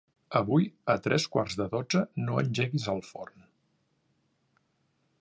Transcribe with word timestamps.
Avui 0.37 0.63
a 0.93 0.95
tres 1.07 1.27
quarts 1.35 1.57
de 1.59 1.67
dotze 1.75 2.03
no 2.23 2.41
engeguis 2.45 2.91
el 2.97 3.05
forn. 3.11 3.49